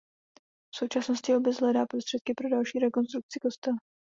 [0.73, 3.77] V současnosti obec hledá prostředky pro další rekonstrukci kostela.